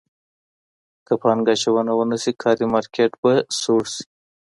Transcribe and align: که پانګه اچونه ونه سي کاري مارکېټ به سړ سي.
که 1.05 1.13
پانګه 1.21 1.53
اچونه 1.55 1.93
ونه 1.95 2.17
سي 2.23 2.31
کاري 2.41 2.65
مارکېټ 2.73 3.11
به 3.21 3.33
سړ 3.59 3.81
سي. 3.93 4.03